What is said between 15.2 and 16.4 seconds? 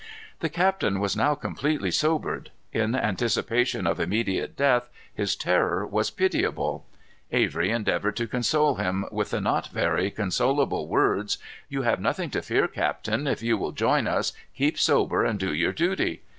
and do your duty.